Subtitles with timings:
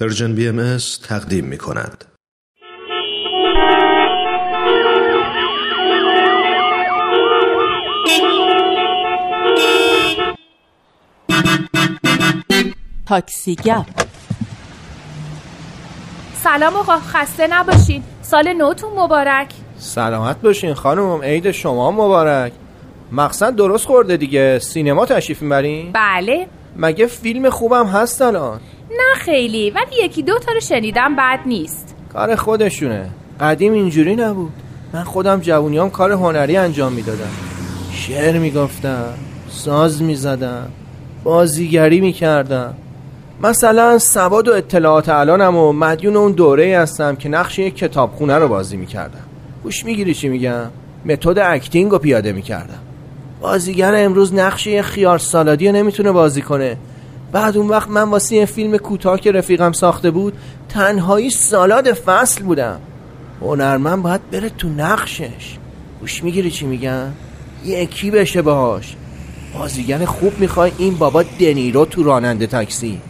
[0.00, 0.76] Persian BM
[1.08, 2.04] تقدیم می کند.
[13.08, 13.86] تاکسی گپ.
[16.34, 18.02] سلام آقا خسته نباشین.
[18.22, 19.48] سال نوتون مبارک.
[19.76, 22.52] سلامت باشین خانم عید شما مبارک.
[23.12, 24.58] مقصد درست خورده دیگه.
[24.58, 26.48] سینما تشریف می‌برین؟ بله.
[26.76, 28.60] مگه فیلم خوبم هست الان؟
[28.90, 31.96] نه خیلی ولی یکی دو تا رو شنیدم بد نیست.
[32.12, 33.10] کار خودشونه.
[33.40, 34.52] قدیم اینجوری نبود.
[34.92, 37.30] من خودم جوونیام کار هنری انجام می‌دادم.
[37.92, 39.14] شعر می‌گفتم
[39.48, 40.68] ساز می‌زدم
[41.24, 42.74] بازیگری می‌کردم.
[43.42, 48.48] مثلا سواد و اطلاعات الانم و مدیون اون دوره هستم که نقش یک کتابخونه رو
[48.48, 49.24] بازی می‌کردم.
[49.62, 50.70] گوش می‌گیری چی میگم؟
[51.04, 52.78] متد اکتینگ رو پیاده می‌کردم.
[53.44, 56.76] بازیگر امروز نقش یه خیار سالادی نمی‌تونه بازی کنه.
[57.32, 60.32] بعد اون وقت من واسه یه فیلم کوتاه که رفیقم ساخته بود
[60.68, 62.80] تنهایی سالاد فصل بودم.
[63.40, 65.56] هنرمند باید بره تو نقشش.
[66.00, 67.06] گوش می‌گیری چی میگم
[67.64, 68.96] یکی بشه باهاش
[69.58, 73.00] بازیگر خوب می‌خوای این بابا دنیرو تو راننده تاکسی.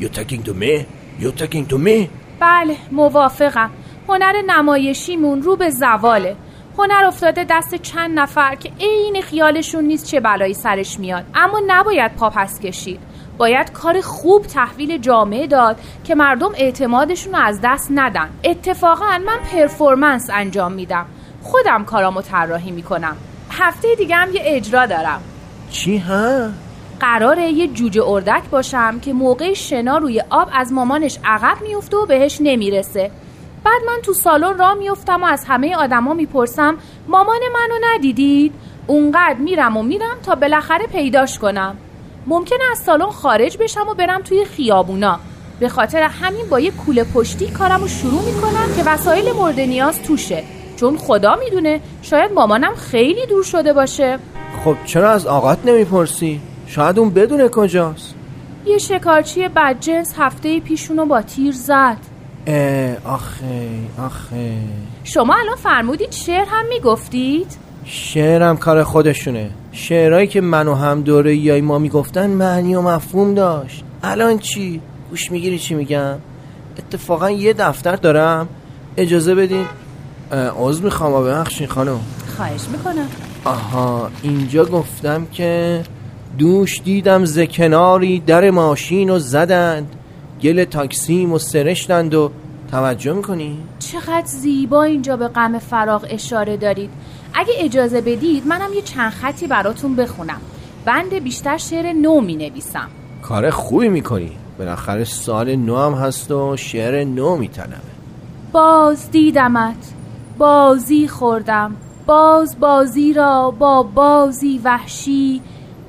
[0.00, 0.84] You talking to me?
[1.22, 2.08] You talking to me?
[2.40, 3.70] بله موافقم.
[4.08, 6.36] هنر نمایشیمون رو به زواله.
[6.78, 11.24] هنر افتاده دست چند نفر که عین خیالشون نیست چه بلایی سرش میاد.
[11.34, 13.00] اما نباید پا پس کشید.
[13.38, 18.30] باید کار خوب تحویل جامعه داد که مردم اعتمادشون رو از دست ندن.
[18.44, 21.06] اتفاقا من پرفورمنس انجام میدم.
[21.42, 23.16] خودم کارامو طراحی می‌کنم.
[23.50, 25.22] هفته دیگه هم یه اجرا دارم.
[25.70, 26.48] چی ها؟
[27.00, 32.06] قراره یه جوجه اردک باشم که موقع شنا روی آب از مامانش عقب میفته و
[32.06, 33.10] بهش نمی‌رسه.
[33.64, 36.76] بعد من تو سالن را میفتم و از همه آدما می‌پرسم
[37.08, 38.52] مامان منو ندیدید؟
[38.86, 41.76] اونقدر میرم و میرم تا بالاخره پیداش کنم.
[42.26, 45.18] ممکنه از سالن خارج بشم و برم توی خیابونا.
[45.60, 50.02] به خاطر همین با یه کوله پشتی کارم رو شروع می‌کنم که وسایل مورد نیاز
[50.02, 50.44] توشه.
[50.76, 54.18] چون خدا می‌دونه شاید مامانم خیلی دور شده باشه.
[54.64, 58.14] خب چرا از آقات نمی‌پرسی؟ شاید اون بدونه کجاست.
[58.66, 62.11] یه شکارچی بدجنس هفته پیشونو با تیر زد.
[63.04, 64.54] آخه آخه.
[65.04, 69.50] شما الان فرمودید شعر هم می‌گفتید؟ شعرم کار خودشونه.
[69.72, 73.84] شعرهایی که من و هم دوره یای ما می‌گفتن معنی و مفهوم داشت.
[74.02, 74.80] الان چی؟
[75.10, 76.14] گوش می‌گیری چی میگم؟
[76.78, 78.48] اتفاقا یه دفتر دارم.
[78.96, 79.64] اجازه بدین.
[80.58, 82.00] عضو می‌خوام ببخشین خانم.
[82.36, 83.08] خواهش می‌کنم.
[83.44, 85.82] آها اینجا گفتم که
[86.38, 89.94] دوش دیدم ز کناری در ماشین و زدند.
[90.42, 92.30] گل تاکسیم و سرشتند و
[92.70, 96.90] توجه می‌کنی؟ چقدر زیبا اینجا به غم فراغ اشاره دارید.
[97.34, 100.40] اگه اجازه بدید منم یه چند خطی براتون بخونم.
[100.84, 102.88] بند بیشتر شعر نو می نویسم
[103.22, 104.32] کار خوبی می‌کنی.
[104.58, 107.92] بالاخره سال نو هم هست و شعر نو میتنمه.
[108.52, 109.92] باز دیدمت.
[110.38, 111.76] بازی خوردم.
[112.06, 115.40] باز بازی را با بازی وحشی.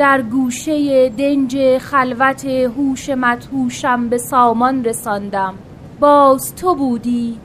[0.00, 5.54] در گوشه دنج خلوت هوش مدهوشم به سامان رساندم.
[6.00, 7.36] باز تو بودی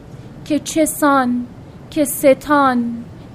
[0.45, 1.45] که چسان
[1.89, 2.83] که ستان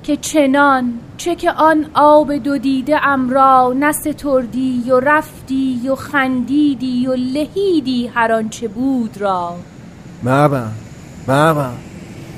[0.02, 7.06] که چنان چه که آن آب دو دیده ام را نستردی و رفتی و خندیدی
[7.06, 9.54] و لهیدی هر آنچه بود را.
[10.24, 10.62] بابا
[11.26, 11.66] بابا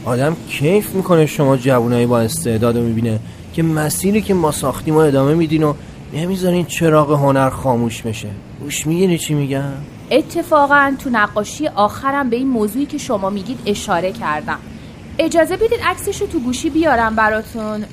[0.04, 3.20] آدم کیف می‌کنه شما جوونایی با استعداد رو می‌بینه
[3.52, 5.74] که مسیری که ما ساختیم و ادامه میدین و
[6.12, 8.28] نمی‌ذارین چراغ هنر خاموش بشه.
[8.60, 9.72] گوش می‌گیری چی میگم؟
[10.10, 14.58] اتفاقا تو نقاشی آخرم به این موضوعی که شما میگید اشاره کردم.
[15.18, 17.84] اجازه بدید عکسش رو تو گوشی بیارم براتون.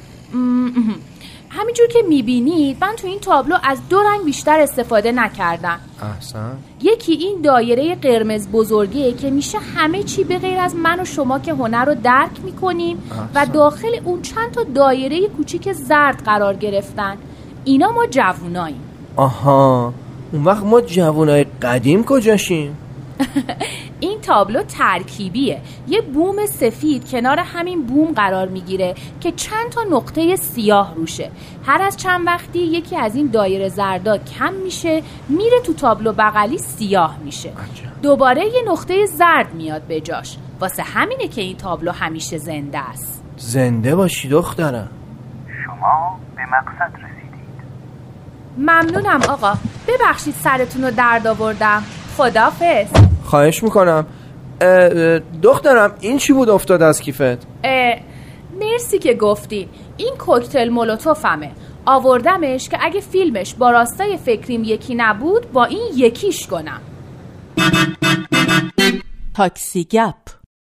[1.49, 5.79] همینجور که می‌بینید من تو این تابلو از دو رنگ بیشتر استفاده نکردم.
[6.01, 6.57] احسن.
[6.81, 11.39] یکی این دایره قرمز بزرگه که میشه همه چی به غیر از من و شما
[11.39, 13.03] که هنر رو درک می‌کنیم
[13.35, 17.17] و داخل اون چند تا دایره کوچیک زرد قرار گرفتن.
[17.65, 18.81] اینا ما جووناییم.
[19.15, 19.93] آها
[20.31, 22.77] اون وقت ما جوونای قدیم کجاشیم؟
[23.99, 25.61] این تابلو ترکیبیه.
[25.87, 31.31] یه بوم سفید کنار همین بوم قرار می‌گیره که چند تا نقطه سیاه روشه.
[31.65, 36.57] هر از چند وقتی یکی از این دایره زردا کم میشه میره تو تابلو بغلی
[36.57, 37.51] سیاه میشه.
[38.01, 40.37] دوباره یه نقطه زرد میاد به جاش.
[40.59, 43.23] واسه همینه که این تابلو همیشه زنده است.
[43.37, 44.89] زنده باشی دخترم.
[45.65, 47.08] شما به مقصد رسیدید.
[48.59, 49.53] ممنونم آقا.
[49.87, 51.83] ببخشید سرتون رو درد آوردم.
[52.17, 52.87] خدافز
[53.23, 54.05] خواهش می‌کنم.
[55.43, 57.47] دخترم این چی بود افتاد از کیفت؟
[58.59, 59.69] مرسی که گفتی.
[59.97, 61.51] این کوکتل مولوتوفمه.
[61.85, 66.81] آوردمش که اگه فیلمش با راستای فکریم یکی نبود با این یکیش کنم.
[69.33, 70.38] تاکسی گپ.